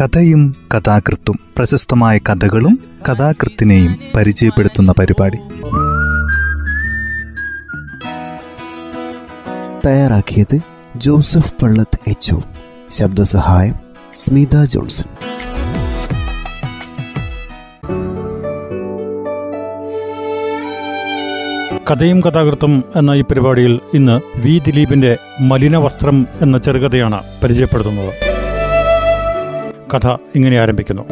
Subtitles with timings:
[0.00, 5.36] കഥയും കഥാകൃത്തും പ്രശസ്തമായ കഥകളും കഥാകൃത്തിനെയും പരിചയപ്പെടുത്തുന്ന പരിപാടി.
[9.86, 10.60] തയ്യാറാക്കിയത്
[10.96, 12.34] ജോസഫ് പള്ളത്ത് എച്ച്
[12.90, 13.74] ശബ്ദസഹായം
[14.16, 15.06] സ്മിത ജോൺസൺ.
[21.90, 28.29] കഥയും കഥാകൃത്തും എന്ന ഈ പരിപാടിയിൽ ഇന്ന് വി ദിലീപിന്റെ മലിന വസ്ത്രം എന്ന ചെറുകഥയാണ് പരിചയപ്പെടുത്തുന്നത്.
[29.94, 31.02] കഥ ഇങ്ങനെ ആരംഭിക്കുന്നു.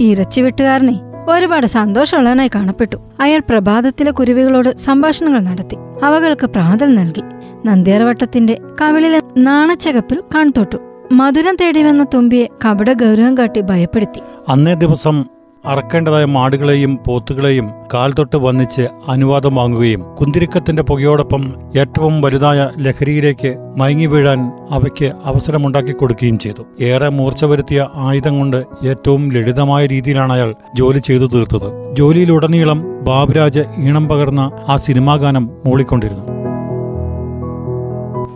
[0.00, 2.96] ഇറച്ചിവെട്ടുകാരനെ ഒരുപാട് സന്തോഷമുള്ളവനായി കാണപ്പെട്ടു.
[3.20, 5.76] അയാൾ പ്രഭാതത്തിലെ കുരുവികളോട് സംഭാഷണങ്ങൾ നടത്തി.
[6.04, 7.22] അവകൾക്ക് പ്രാതൽ നൽകി.
[7.66, 10.76] നന്ദ്യാർവട്ടത്തിന്റെ കവിളിലെ നാണച്ചകപ്പിൽ കാൺതൊട്ടു.
[11.12, 14.20] മധുരം തേടി വന്ന തുമ്പിയെ കപട ഗൗരവം കാട്ടി ഭയപ്പെടുത്തി.
[14.48, 15.24] അന്നേ ദിവസം
[15.66, 24.52] അറക്കേണ്ടതായ മാടുകളെയും പോത്തുകളെയും കാൽ തൊട്ട് വന്നിച്ച് അനുവാദം വാങ്ങുകയും കുന്തിരിക്കത്തിന്റെ പുകയോടൊപ്പം ഏറ്റവും വലുതായ ലഹരിയിലേക്ക് മയങ്ങി വീഴാൻ
[24.70, 26.84] അവയ്ക്ക് അവസരമുണ്ടാക്കി കൊടുക്കുകയും ചെയ്തു.
[26.84, 31.96] ഏറെ മൂർച്ച വരുത്തിയ ആയുധം കൊണ്ട് ഏറ്റവും ലളിതമായ രീതിയിലാണ് അയാൾ ജോലി ചെയ്തു തീർത്തത്.
[31.96, 36.24] ജോലിയിലുടനീളം ബാബുരാജ് ഈണം പകർന്ന ആ സിനിമാ ഗാനം മൂളിക്കൊണ്ടിരുന്നു.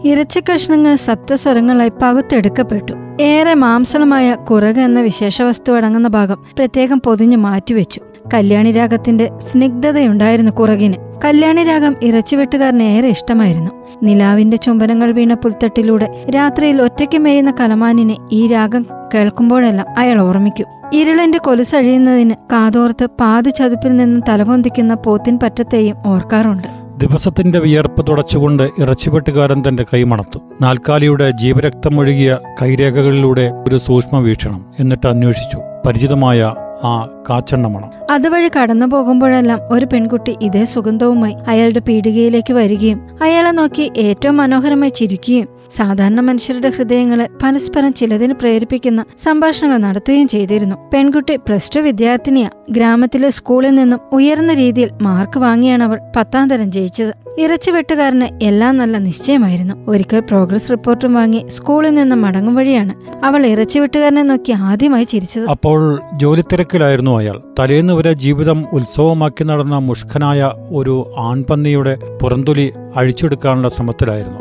[0.04, 3.07] ഇറച്ചി കഷ്ണങ്ങൾ സപ്തസ്വരങ്ങളായി പകുത്തെടുക്കപ്പെട്ടു.
[3.20, 8.00] ഏറെ മാംസളമായ കുറക എന്ന വിശേഷവസ്തു അടങ്ങുന്ന ഭാഗം പ്രത്യേകം പൊതിഞ്ഞു മാറ്റിവെച്ചു.
[8.34, 10.94] കല്യാണി രാഗത്തിന്റെ സ്നിഗ്ധതയുണ്ടായിരുന്നു കുറകിന്.
[11.24, 13.70] കല്യാണി രാഗം ഇറച്ചിവെട്ടുകാരന് ഏറെ ഇഷ്ടമായിരുന്നു.
[14.02, 20.66] നിലാവിന്റെ ചുംബനങ്ങൾ വീണ പുൽത്തട്ടിലൂടെ രാത്രിയിൽ ഒറ്റയ്ക്ക് മേയുന്ന കലമാനിനെ ഈ രാഗം കേൾക്കുമ്പോഴെല്ലാം അയാൾ ഓർമ്മിക്കും.
[20.92, 26.77] ഇരുളിന്റെ കൊലുസഴിയുന്നതിന് കാതോർത്ത് പാതി ചതുപ്പിൽ നിന്നും തലപൊന്തിക്കുന്ന പോത്തിൻ പറ്റത്തെയും ഓർക്കാറുണ്ട്.
[27.02, 35.58] ദിവസത്തിന്റെ വിയർപ്പ് തുടച്ചുകൊണ്ട് ഇറച്ചിപ്പെട്ടുകാരൻ തന്റെ കൈമണത്തു നാൽക്കാലിയുടെ ജീവരക്തമൊഴുകിയ കൈരേഖകളിലൂടെ ഒരു സൂക്ഷ്മ വീക്ഷണം എന്നിട്ട് അന്വേഷിച്ചു.
[35.86, 37.90] പരിചിതമായ ആ കാച്ചെണ്ണമണം.
[38.10, 45.48] അതുവഴി കടന്നു പോകുമ്പോഴെല്ലാം ഒരു പെൺകുട്ടി ഇതേ സുഗന്ധവുമായി അയാളുടെ പീടികയിലേക്ക് വരികയും അയാളെ നോക്കി ഏറ്റവും മനോഹരമായി ചിരിക്കുകയും
[45.76, 50.76] സാധാരണ മനുഷ്യരുടെ ഹൃദയങ്ങളെ പരസ്പരം ചിലതിന് പ്രേരിപ്പിക്കുന്ന സംഭാഷണങ്ങൾ നടത്തുകയും ചെയ്തിരുന്നു.
[50.92, 52.50] പെൺകുട്ടി പ്ലസ് ടു വിദ്യാർത്ഥിനിയാ.
[52.70, 57.14] ഗ്രാമത്തിലെ സ്കൂളിൽ നിന്നും ഉയർന്ന രീതിയിൽ മാർക്ക് വാങ്ങിയാണ് അവൾ പത്താം തരം ജയിച്ചത്.
[57.40, 59.74] ഇറച്ചിവെട്ടുകാരന് എല്ലാം നല്ല നിശ്ചയമായിരുന്നു.
[59.88, 65.48] ഒരിക്കൽ പ്രോഗ്രസ് റിപ്പോർട്ടും വാങ്ങി സ്കൂളിൽ നിന്ന് മടങ്ങും വഴിയാണ് അവൾ ഇറച്ചിവെട്ടുകാരനെ നോക്കി ആദ്യമായി ചിരിച്ചത്.
[65.50, 67.40] അപ്പോൾ ജോലി തിരക്കിലായിരുന്നു അയാൾ.
[67.58, 74.40] തലേന്ന് വരെ ജീവിതം ഉത്സവമാക്കി നടന്ന മുഷ്കനായ ഒരു ആൺപന്നിയുടെ പുറന്തൊലി അഴിച്ചെടുക്കാനുള്ള ശ്രമത്തിലായിരുന്നു.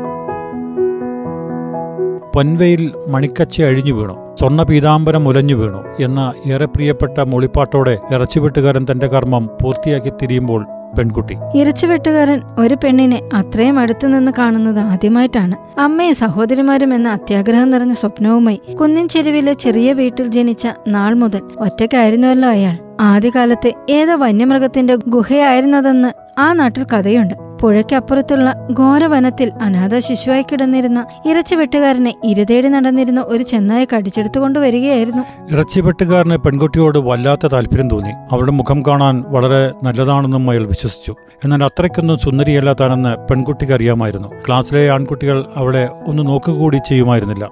[2.36, 4.36] പൊൻവയിൽ മണിക്കച്ച അഴിഞ്ഞു വീണു.
[4.38, 10.66] സ്വർണ പീതാംബരം ഉലഞ്ഞു വീണു എന്ന ഏറെ പ്രിയപ്പെട്ട മൊളിപ്പാട്ടോടെ ഇറച്ചിവെട്ടുകാരൻ തന്റെ കർമ്മം പൂർത്തിയാക്കി തിരിയുമ്പോൾ
[10.98, 11.36] പെൺകുട്ടി.
[11.54, 15.80] ഇരച്ചുവെട്ടുകാരൻ ഒരു പെണ്ണിനെ അത്രയും അടുത്തു നിന്ന് കാണുന്നത് ആദ്യമായിട്ടാണ്.
[15.80, 22.76] അമ്മയും സഹോദരിമാരും എന്ന അത്യാഗ്രഹം നിറഞ്ഞ സ്വപ്നവുമായി കുന്നിൻ ചെരുവിലെ ചെറിയ വീട്ടിൽ ജനിച്ച നാൾ മുതൽ ഒറ്റയ്ക്കായിരുന്നുവല്ലോ അയാൾ.
[23.00, 27.47] ആദ്യകാലത്തെ ഏതോ വന്യമൃഗത്തിന്റെ ഗുഹയായിരുന്നതെന്ന് ആ നാട്ടിൽ കഥയുണ്ട്.
[27.60, 35.54] പുഴയ്ക്കപ്പുറത്തുള്ള ഘോരവനത്തിൽ അനാഥ ശിശുവായി കിടന്നിരുന്ന ഇറച്ചിവെട്ടുകാരനെ ഇരതേടി നടന്നിരുന്ന ഒരു ചെന്നായ കടിച്ചെടുത്തുകൊണ്ട് വരികയായിരുന്നു.
[35.54, 38.10] ഇറച്ചിവെട്ടുകാരന് പെൺകുട്ടിയോട് വല്ലാത്ത താല്പര്യം തോന്നി.
[38.10, 41.14] അവളുടെ മുഖം കാണാൻ വളരെ നല്ലതാണെന്നും അയാൾ വിശ്വസിച്ചു.
[41.44, 44.28] എന്നാൽ അത്രയ്ക്കൊന്നും സുന്ദരിയല്ല താനെന്ന് പെൺകുട്ടിക്ക് അറിയാമായിരുന്നു.
[44.46, 47.50] ക്ലാസ്സിലെ ആൺകുട്ടികൾ അവളെ ഒന്ന് നോക്കുകൂടി ചെയ്യുമായിരുന്നില്ല.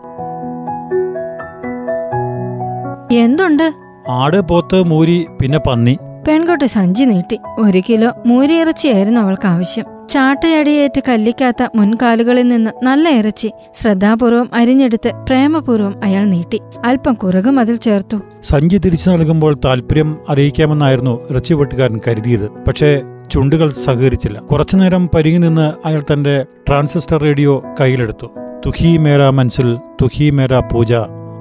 [3.13, 3.73] എന്തുണ്ട്?
[4.09, 5.99] ആട് പോത്ത് മൂരി പിന്നെ പന്നി.
[6.29, 7.41] പെൺകുട്ടി സഞ്ചി നീട്ടി.
[7.59, 9.96] ഒരു കിലോ മൂരിയിറച്ചിയായിരുന്നു അവൾക്ക് ആവശ്യം.
[10.11, 16.61] ചാട്ടയടിയേറ്റ് കല്ലിക്കാത്ത മുൻകാലുകളിൽ നിന്ന് നല്ല ഇറച്ചി ശ്രദ്ധാപൂർവം അരിഞ്ഞെടുത്ത് പ്രേമപൂർവം അയാൾ നീട്ടി.
[16.85, 18.17] അല്പം കുറുകും അതിൽ ചേർത്തു.
[18.43, 22.49] സഞ്ചി തിരിച്ചു നൽകുമ്പോൾ താല്പര്യം അറിയിക്കാമെന്നായിരുന്നു ഇറച്ചി വെട്ടുകാരൻ കരുതിയത്.
[22.69, 24.39] പക്ഷേ ചുണ്ടുകൾ സഹകരിച്ചില്ല.
[24.39, 28.27] കുറച്ചുനേരം പരിങ്ങി നിന്ന് അയാൾ തന്റെ ട്രാൻസിസ്റ്റർ റേഡിയോ കയ്യിലെടുത്തു.
[28.67, 30.93] തുഹി മേര മനസ്സിൽ തുഹി മേര പൂജ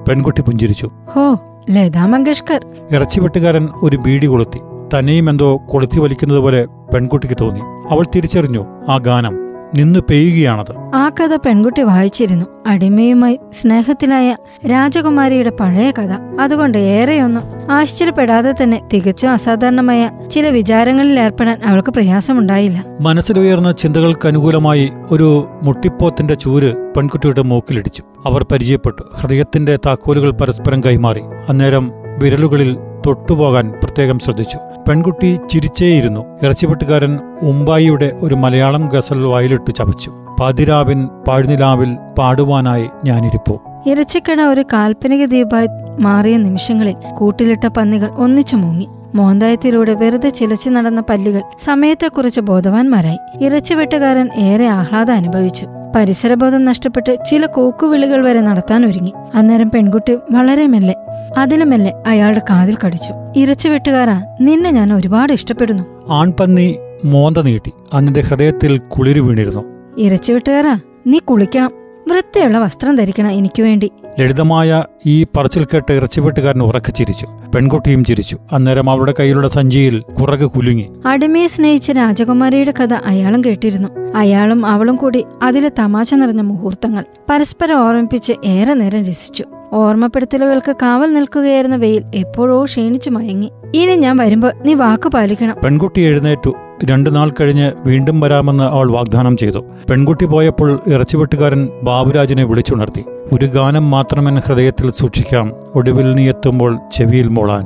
[0.08, 0.90] പെൺകുട്ടി പുഞ്ചിരിച്ചു.
[1.14, 1.38] ഹോ
[1.70, 2.66] ലതാ മങ്കേഷ്കർ.
[2.92, 4.58] ഇറച്ചിവെട്ടുകാരൻ ഒരു ബീഡി കൊളുത്തി.
[4.94, 7.60] തന്നെയും എന്തോ കൊളുത്തി വലിക്കുന്നത് പോലെ പെൺകുട്ടിക്ക് തോന്നി.
[7.90, 10.74] അവൾ തിരിച്ചറിഞ്ഞു ആ ഗാനം നിന്ന് പെയ്യുകയാണത്.
[10.94, 12.46] ആ കഥ പെൺകുട്ടി വായിച്ചിരുന്നു.
[12.66, 14.36] അടിമയുമായി സ്നേഹത്തിലായ
[14.70, 16.40] രാജകുമാരിയുടെ പഴയ കഥ.
[16.40, 17.42] അതുകൊണ്ട് ഏറെയൊന്നും
[17.72, 22.84] ആശ്ചര്യപ്പെടാതെ തന്നെ തികച്ചും അസാധാരണമായ ചില വിചാരങ്ങളിൽ ഏർപ്പെടാൻ അവൾക്ക് പ്രയാസമുണ്ടായില്ല.
[23.00, 28.02] മനസ്സിലുയർന്ന ചിന്തകൾക്ക് അനുകൂലമായി ഒരു മുട്ടിപ്പോത്തിന്റെ ചൂര് പെൺകുട്ടിയുടെ മൂക്കിലിടിച്ചു.
[28.26, 29.02] അവർ പരിചയപ്പെട്ടു.
[29.14, 31.20] ഹൃദയത്തിന്റെ താക്കോലുകൾ പരസ്പരം കൈമാറി.
[31.48, 34.58] അന്നേരം വിരലുകളിൽ തൊട്ടുപോകാൻ പ്രത്യേകം ശ്രദ്ധിച്ചു.
[34.88, 36.20] പെൺകുട്ടി ചിരിച്ചേയിരുന്നു.
[36.42, 40.12] ഇറച്ചിപ്പെട്ടുകാരൻ ഉമ്പായിയുടെ ഒരു മലയാളം ഗസൽ വായിലിട്ട് ചവച്ചു.
[40.40, 43.60] പതിരാവിൻ പാഴ്നിലാവിൽ പാടുവാനായി ഞാനിരിപ്പോ.
[43.86, 45.68] ഇറച്ചിക്കട ഒരു കാൽപ്പനിക ദ്വീപായി
[46.00, 48.88] മാറിയ നിമിഷങ്ങളിൽ കൂട്ടിലിട്ട പന്നികൾ ഒന്നിച്ചു മുങ്ങി.
[49.16, 53.44] മോന്തായത്തിലൂടെ വെറുതെ ചിലച്ചു നടന്ന പല്ലുകൾ സമയത്തെക്കുറിച്ച് ബോധവാന്മാരായി.
[53.44, 55.66] ഇറച്ചിവെട്ടുകാരൻ ഏറെ ആഹ്ലാദം അനുഭവിച്ചു.
[55.96, 59.12] പരിസരബോധം നഷ്ടപ്പെട്ട് ചില കൂക്കുവിളികൾ വരെ നടത്താൻ ഒരുങ്ങി.
[59.34, 60.94] അന്നേരം പെൺകുട്ടി വളരെ മെല്ലെ
[61.38, 63.12] അതിലും മെല്ലെ അയാളുടെ കാതിൽ കടിച്ചു.
[63.36, 65.84] ഇറച്ചിവെട്ടുകാരാ നിന്നെ ഞാൻ ഒരുപാട് ഇഷ്ടപ്പെടുന്നു.
[66.08, 67.72] ആൺപന്നി മോന്ത നീട്ടി.
[67.94, 69.64] അതിന്റെ ഹൃദയത്തിൽ കുളിരു വീണിരുന്നു.
[69.98, 71.70] ഇറച്ചിവെട്ടുകാരാ നീ കുളിക്കണം.
[72.08, 73.92] വൃത്തിയുള്ള വസ്ത്രം ധരിക്കണം എനിക്ക് വേണ്ടി.
[74.20, 77.26] ലളിതമായ ഈ പറച്ചിൽ കേട്ട് ഇറച്ചിവെട്ടുകാരൻ ഉറക്കെ ചിരിച്ചു.
[77.56, 78.38] പെൺകുട്ടിയും ചിരിച്ചു.
[78.52, 80.90] അന്നേരം അവളുടെ കയ്യിലുള്ള സഞ്ചിയിൽ കുറക് കുലുങ്ങി.
[81.06, 83.88] അടിമയെ സ്നേഹിച്ച രാജകുമാരിയുടെ കഥ അയാളും കേട്ടിരുന്നു.
[84.14, 89.44] അയാളും അവളും കൂടി അതിലെ തമാശ നിറഞ്ഞ മുഹൂർത്തങ്ങൾ പരസ്പരം ഓർമ്മിപ്പിച്ച് ഏറെ നേരം രസിച്ചു.
[89.72, 93.50] ഓർമ്മപ്പെടുത്തലുകൾക്ക് കാവൽ നിൽക്കുകയായിരുന്ന വെയിൽ എപ്പോഴോ ക്ഷീണിച്ചു മയങ്ങി.
[93.74, 95.56] ഇനി ഞാൻ വരുമ്പോ നീ വാക്ക് പാലിക്കണം.
[95.64, 96.54] പെൺകുട്ടി എഴുന്നേറ്റു.
[96.84, 99.64] രണ്ടു നാൾ കഴിഞ്ഞ് വീണ്ടും വരാമെന്ന് അവൾ വാഗ്ദാനം ചെയ്തു.
[99.90, 103.04] പെൺകുട്ടി പോയപ്പോൾ ഇറച്ചിവെട്ടുകാരൻ ബാബുരാജിനെ വിളിച്ചുണർത്തി.
[103.32, 107.64] ഒരു ഗാനം മാത്രമെൻ ഹൃദയത്തിൽ സൂക്ഷിക്കാം ഒടുവിൽ നീ എത്തുമ്പോൾ ചെവിയിൽ മോളാൻ.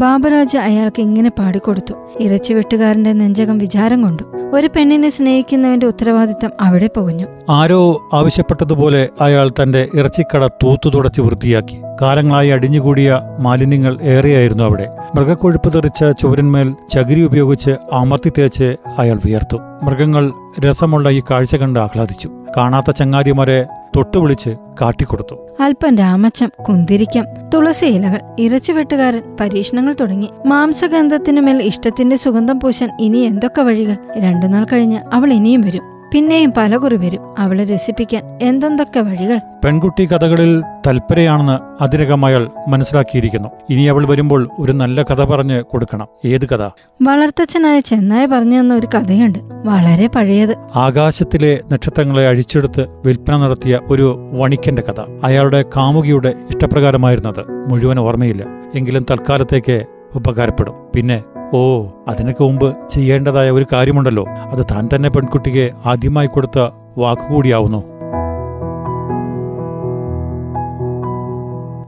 [0.00, 1.94] ബാബുരാജ് അയാൾക്ക് ഇങ്ങനെ പാടിക്കൊടുത്തു.
[2.20, 4.22] ഇറച്ചി വെട്ടുകാരന്റെ നെഞ്ചകം വിചാരം കൊണ്ടു.
[4.52, 7.26] ഒരു പെണ്ണിനെ സ്നേഹിക്കുന്നവന്റെ ഉത്തരവാദിത്തം അവിടെ പുകഞ്ഞു.
[7.50, 11.76] ആരോ ആവശ്യപ്പെട്ടതുപോലെ അയാൾ തന്റെ ഇറച്ചിക്കട തൂത്തു തുടച്ച് വൃത്തിയാക്കി.
[12.02, 14.88] കാലങ്ങളായി അടിഞ്ഞുകൂടിയ മാലിന്യങ്ങൾ ഏറെയായിരുന്നു അവിടെ.
[15.14, 19.56] മൃഗക്കൊഴുപ്പ് തെറിച്ച ചുവരന്മേൽ ചകിരി ഉപയോഗിച്ച് അമർത്തി തേച്ച് അയാൾ വിയർത്തു.
[19.84, 22.30] മൃഗങ്ങൾ രസമുള്ള ഈ കാഴ്ച കണ്ട് ആഹ്ലാദിച്ചു.
[22.56, 23.66] കാണാത്ത ചങ്ങാതിമാരെ
[23.96, 24.50] തൊട്ടുവിളിച്ച്
[24.82, 25.36] കാട്ടിക്കൊടുത്തു.
[25.60, 30.30] അല്പം രാമച്ചം കുന്തിരിക്കം തുളസി ഇലകൾ ഇറച്ചിവെട്ടുകാരൻ പരീക്ഷണങ്ങൾ തുടങ്ങി.
[30.46, 33.96] മാംസഗന്ധത്തിനുമേൽ ഇഷ്ടത്തിന്റെ സുഗന്ധം പൂശാൻ ഇനി എന്തൊക്കെ വഴികൾ?
[34.18, 35.99] രണ്ടുനാൾ കഴിഞ്ഞ് അവൾ ഇനിയും വരും.
[36.12, 37.40] പിന്നെയും പലകുറി വരും.
[37.40, 39.38] അവളെ രസിപ്പിക്കാൻ എന്തെന്തൊക്കെ വഴികൾ?
[39.64, 43.48] പെൺകുട്ടി കഥകളിൽ തൽപരയാണെന്ന് അതിരകം അയാൾ മനസ്സിലാക്കിയിരിക്കുന്നു.
[43.70, 46.06] ഇനി അവൾ വരുമ്പോൾ ഒരു നല്ല കഥ പറഞ്ഞ് കൊടുക്കണം.
[46.24, 46.70] ഏത് കഥ?
[47.02, 49.38] വളർത്തച്ഛനായ ചെന്നായ പറഞ്ഞു തന്ന ഒരു കഥയുണ്ട്.
[49.64, 50.56] വളരെ പഴയത്.
[50.76, 55.00] ആകാശത്തിലെ നക്ഷത്രങ്ങളെ അഴിച്ചെടുത്ത് വിൽപ്പന നടത്തിയ ഒരു വണിക്കന്റെ കഥ.
[55.24, 57.68] അയാളുടെ കാമുകിയുടെ ഇഷ്ടപ്രകാരമായിരുന്നത്.
[57.68, 58.44] മുഴുവൻ ഓർമ്മയില്ല.
[58.74, 59.84] എങ്കിലും തൽക്കാലത്തേക്ക്
[60.14, 60.74] ഉപകാരപ്പെടും.
[60.94, 61.22] പിന്നെ
[61.54, 64.24] ഓ അതിനൊക്കെ മുമ്പ് ചെയ്യേണ്ടതായ ഒരു കാര്യമുണ്ടല്ലോ.
[64.24, 66.68] അത് താൻ തന്നെ പെൺകുട്ടിക്ക് ആദ്യമായി കൊടുത്ത
[66.98, 67.84] വാക്കുകൂടിയാവുന്നു.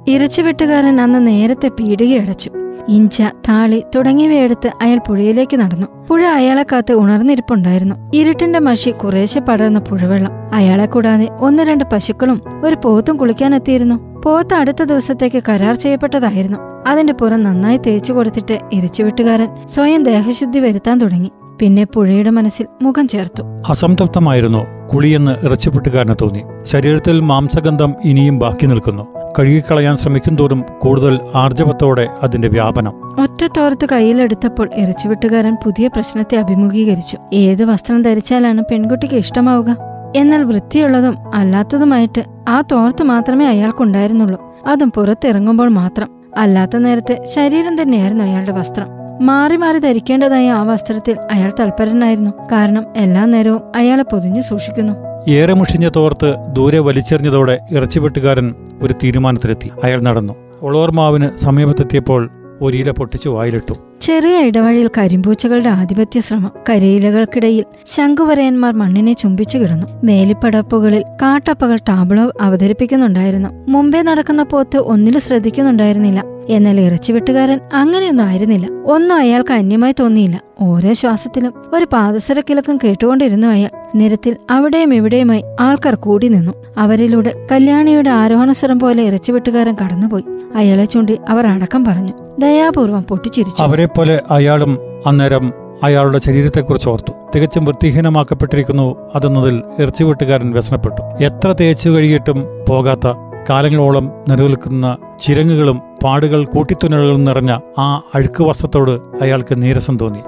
[0.08, 2.50] ഇറച്ചിവെട്ടുകാരൻ അന്ന് നേരത്തെ പീടികയടച്ചു.
[2.88, 5.86] ഇഞ്ച താളി തുടങ്ങിയവയെടുത്ത് അയാൾ പുഴയിലേക്ക് നടന്നു.
[6.08, 7.96] പുഴ അയാളെ കാത്ത് ഉണർന്നിരിപ്പുണ്ടായിരുന്നു.
[8.14, 10.30] ഇരുട്ടിന്റെ മഷി കുറേശ്ശെ പടർന്ന പുഴവെള്ളം.
[10.54, 14.11] അയാളെ കൂടാതെ ഒന്ന് രണ്ട് പശുക്കളും ഒരു പോത്തും കുളിക്കാനെത്തിയിരുന്നു.
[14.24, 16.58] പോത്ത് അടുത്ത ദിവസത്തേക്ക് കരാർ ചെയ്യപ്പെട്ടതായിരുന്നു.
[16.86, 21.30] അതിന്റെ പുറം നന്നായി തേച്ചു കൊടുത്തിട്ട് ഇരച്ചുവിട്ടുകാരൻ സ്വയം ദേഹശുദ്ധി വരുത്താൻ തുടങ്ങി.
[21.60, 23.42] പിന്നെ പുഴയുടെ മനസ്സിൽ മുഖം ചേർത്തു.
[23.70, 26.42] അസംതൃപ്തമായിരുന്നു കുളിയെന്ന് ഇറച്ചിപ്പെട്ടുകാരന് തോന്നി.
[26.62, 29.06] ശരീരത്തിൽ മാംസഗന്ധം ഇനിയും ബാക്കി നിൽക്കുന്നു.
[29.38, 33.22] കഴുകിക്കളയാൻ ശ്രമിക്കും തോറും കൂടുതൽ ആർജവത്തോടെ അതിന്റെ വ്യാപനം.
[33.22, 37.18] ഒറ്റത്തോർത്ത് കയ്യിലെടുത്തപ്പോൾ ഇറച്ചിവെട്ടുകാരൻ പുതിയ പ്രശ്നത്തെ അഭിമുഖീകരിച്ചു.
[37.32, 39.91] ഏത് വസ്ത്രം ധരിച്ചാലാണ് പെൺകുട്ടിക്ക് ഇഷ്ടമാവുക?
[40.16, 44.56] എന്നാൽ വൃത്തിയുള്ളതും അല്ലാത്തതുമായിട്ട് ആ തോർത്ത് മാത്രമേ അയാൾക്കുണ്ടായിരുന്നുള്ളൂ.
[44.66, 46.08] അതും പുറത്തിറങ്ങുമ്പോൾ മാത്രം.
[46.36, 48.86] അല്ലാത്ത നേരത്തെ ശരീരം തന്നെയായിരുന്നു അയാളുടെ വസ്ത്രം.
[49.26, 52.30] മാറി മാറി ധരിക്കേണ്ടതായ ആ വസ്ത്രത്തിൽ അയാൾ തൽപരനായിരുന്നു.
[52.52, 54.92] കാരണം എല്ലാ നേരവും അയാളെ പൊതിഞ്ഞു സൂക്ഷിക്കുന്നു.
[55.30, 59.70] ഏറെ മുഷിഞ്ഞ തോർത്ത് ദൂരെ വലിച്ചെറിഞ്ഞതോടെ ഇറച്ചിവെട്ടുകാരൻ ഒരു തീരുമാനത്തിലെത്തി.
[59.84, 60.34] അയാൾ നടന്നു.
[60.62, 62.30] ഒളോർമാവിന് സമീപത്തെത്തിയപ്പോൾ
[62.60, 63.74] ഒരില പൊട്ടിച്ചു വായിലിട്ടു.
[64.02, 66.50] ചെറിയ ഇടവഴിയിൽ കരിമ്പൂച്ചകളുടെ ആധിപത്യ ശ്രമം.
[66.70, 69.86] കരയിലകൾക്കിടയിൽ ശംഖുവരയന്മാർ മണ്ണിനെ ചുംബിച്ചു കിടന്നു.
[70.04, 73.48] മേലിപ്പടപ്പുകളിൽ കാട്ടപ്പകൾ ടാബ്ലോ അവതരിപ്പിക്കുന്നുണ്ടായിരുന്നു.
[73.68, 76.24] മുമ്പേ നടക്കുന്ന പോത്ത് ഒന്നിലും ശ്രദ്ധിക്കുന്നുണ്ടായിരുന്നില്ല.
[76.48, 78.68] എന്നാൽ ഇറച്ചിവെട്ടുകാരൻ അങ്ങനെയൊന്നും ആയിരുന്നില്ല.
[78.84, 80.40] ഒന്നും അയാൾക്ക് അന്യമായി തോന്നിയില്ല.
[80.60, 83.70] ഓരോ ശ്വാസത്തിലും ഒരു പാദസരക്കിലക്കം കേട്ടുകൊണ്ടിരുന്നു അയാൾ.
[83.94, 86.52] നിരത്തിൽ അവിടെയും ഇവിടെയുമായി ആൾക്കാർ കൂടി നിന്നു.
[86.78, 90.24] അവരിലൂടെ കല്യാണിയുടെ ആരോഹണസ്വരം പോലെ ഇറച്ചിവെട്ടുകാരൻ കടന്നുപോയി.
[90.54, 92.12] അയാളെ ചൂണ്ടി അവർ അടക്കം പറഞ്ഞു.
[92.38, 93.62] ദയാപൂർവം പൊട്ടിച്ചിരിച്ചു.
[93.62, 95.52] അവരെ പോലെ അയാളും അന്നേരം
[95.82, 97.12] അയാളുടെ ശരീരത്തെക്കുറിച്ച് ഓർത്തു.
[97.34, 101.24] തികച്ചും വൃത്തിഹീനമാക്കപ്പെട്ടിരിക്കുന്നു അതെന്നതിൽ ഇറച്ചിവെട്ടുകാരൻ വ്യസനപ്പെട്ടു.
[101.24, 103.14] എത്ര തേച്ചു കഴുകിയിട്ടും പോകാത്ത
[103.50, 108.90] കാലങ്ങളോളം നിലനിൽക്കുന്ന ചിരങ്ങുകളും പാടുകൾ കൂട്ടിത്തുന്നലുകളും നിറഞ്ഞ ആ അഴുക്ക് വസ്ത്രത്തോട്
[109.22, 110.18] അയാൾക്ക് നീരസം തോന്നി.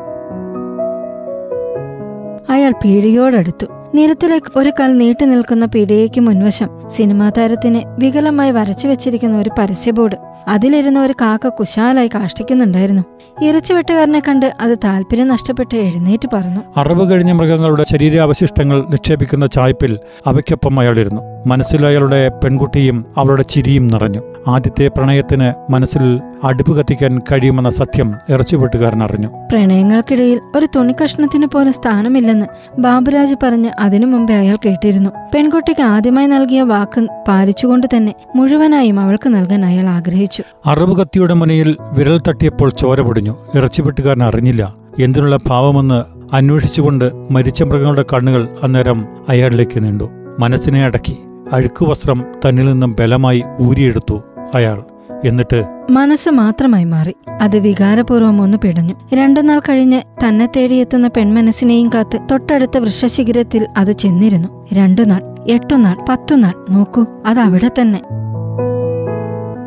[2.50, 9.50] അയാൾ പീടികയോടടുത്തു നിരത്തിലേക്ക് ഒരു കൽ നീട്ടി നിൽക്കുന്ന പീടികയ്ക്ക് മുൻവശം സിനിമാ താരത്തിന് വികലമായി വരച്ചു വെച്ചിരിക്കുന്ന ഒരു
[9.58, 10.16] പരസ്യ ബോർഡ്.
[10.48, 13.02] അതിലിരുന്ന ഒരു കാക്ക കുശാലായി കാഷ്ടിക്കുന്നുണ്ടായിരുന്നു.
[13.44, 21.33] ഇറച്ചിവെട്ടുകാരനെ കണ്ട് അത് താല്പര്യം നഷ്ടപ്പെട്ട് എഴുന്നേറ്റ് പറഞ്ഞു അറിവ് കഴിഞ്ഞ മൃഗങ്ങളുടെ ശരീരാവശിഷ്ടങ്ങൾ നിക്ഷേപിക്കുന്ന ചായ്പിൽ അവയ്ക്കൊപ്പം അയാളിരുന്നു.
[21.46, 24.22] മനസ്സിൽ അയാളുടെ പെൺകുട്ടിയും അവളുടെ ചിരിയും നിറഞ്ഞു.
[24.48, 29.28] ആദ്യത്തെ പ്രണയത്തിന് മനസ്സിൽ അടുപ്പ് കത്തിക്കാൻ കഴിയുമെന്ന സത്യം ഇറച്ചുപെട്ടുകാരൻ അറിഞ്ഞു.
[29.28, 32.46] പ്രണയങ്ങൾക്കിടയിൽ ഒരു തുണിക്കഷ്ണത്തിന് പോലെ സ്ഥാനമില്ലെന്ന്
[32.78, 35.10] ബാബുരാജ് പറഞ്ഞ് അതിനു മുമ്പേ അയാൾ കേട്ടിരുന്നു.
[35.34, 40.42] പെൺകുട്ടിക്ക് ആദ്യമായി നൽകിയ വാക്ക് പാലിച്ചുകൊണ്ട് തന്നെ മുഴുവനായും അവൾക്ക് നൽകാൻ അയാൾ ആഗ്രഹിച്ചു.
[40.66, 43.36] അറിവ് കത്തിയുടെ മുനയിൽ വിരൽ തട്ടിയപ്പോൾ ചോര പൊടിഞ്ഞു.
[43.54, 44.74] ഇറച്ചിവെട്ടുകാരൻ അറിഞ്ഞില്ല.
[45.00, 46.02] എന്തിനുള്ള ഭാവമെന്ന്
[46.34, 50.10] അന്വേഷിച്ചുകൊണ്ട് മരിച്ച മൃഗങ്ങളുടെ കണ്ണുകൾ അന്നേരം അയാളിലേക്ക് നീണ്ടു.
[50.38, 51.16] മനസ്സിനെ അടക്കി.
[51.52, 54.22] അഴുക്കുവസ്ത്രം തന്നിൽ നിന്നും ബലമായി ഊരിയെടുത്തു
[54.54, 54.82] അയാൾ.
[55.24, 57.14] എന്നിട്ട് മനസ്സ് മാത്രമായി മാറി.
[57.42, 58.94] അത് വികാരപൂർവം ഒന്ന് പിടഞ്ഞു.
[59.14, 64.66] രണ്ടു നാൾ കഴിഞ്ഞ് തന്നെ തേടിയെത്തുന്ന പെൺമനസ്സിനെയും കാത്ത് തൊട്ടടുത്ത വൃക്ഷശിഖരത്തിൽ അത് ചെന്നിരുന്നു.
[64.72, 68.02] രണ്ടു നാൾ എട്ടുനാൾ പത്തുനാൾ നോക്കൂ അത് അവിടെ തന്നെ.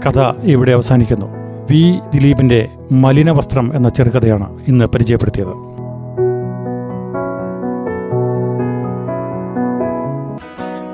[0.07, 1.25] കഥ ഇവിടെ അവസാനിക്കുന്നു.
[1.72, 5.66] വി ദിലീപിന്റെ മലിനവസ്ത്രം എന്ന ചെറുകഥയാണ് ഇന്ന് പരിചയപ്പെടുത്തിയത്.